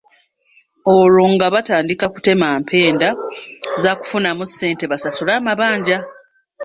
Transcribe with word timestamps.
Olwo 0.97 1.23
nga 1.33 1.47
batandika 1.53 2.05
kutema 2.13 2.47
mpenda 2.63 3.09
za 3.83 3.91
kufunamu 3.99 4.43
ssente 4.49 4.83
basasule 4.91 5.31
amabanja. 5.39 5.97